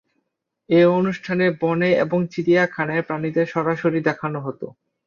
এই 0.69 0.85
অনুষ্ঠানে 0.91 1.45
বনে 1.61 1.89
এবং 2.03 2.19
চিড়িয়াখানায় 2.33 3.03
প্রাণীদের 3.03 3.47
সরাসরি 3.47 3.99
দেখানো 4.09 4.39
হতো। 4.41 4.67